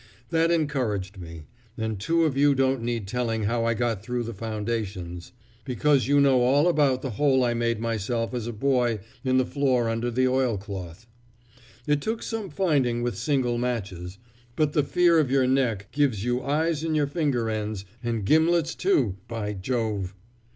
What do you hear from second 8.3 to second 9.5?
as a boy in the